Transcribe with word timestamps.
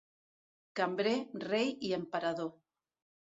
Cambrer, 0.79 1.13
rei 1.45 1.69
i 1.91 1.93
emperador. 1.99 2.51